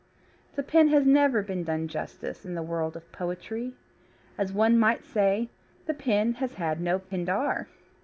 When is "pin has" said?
0.63-1.05, 5.93-6.55